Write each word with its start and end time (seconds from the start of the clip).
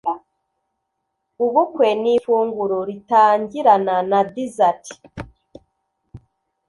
Ubukwe 1.45 1.87
ni 2.01 2.11
ifunguro 2.17 2.77
ritangirana 2.89 3.95
na 4.09 4.19
desert. 4.33 4.83